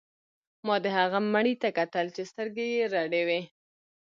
[0.65, 3.41] ما د هغه مړي ته کتل چې سترګې یې رډې وې